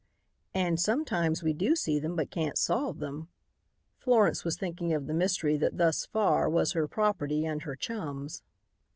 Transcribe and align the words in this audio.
"And 0.55 0.79
sometimes 0.79 1.43
we 1.43 1.53
do 1.53 1.75
see 1.75 1.99
them 1.99 2.15
but 2.15 2.31
can't 2.31 2.57
solve 2.57 2.97
them." 2.97 3.27
Florence 3.99 4.43
was 4.43 4.57
thinking 4.57 4.93
of 4.95 5.05
the 5.05 5.13
mystery 5.13 5.57
that 5.57 5.77
thus 5.77 6.07
far 6.07 6.49
was 6.49 6.71
her 6.71 6.87
property 6.87 7.45
and 7.45 7.61
her 7.61 7.75
chum's. 7.75 8.41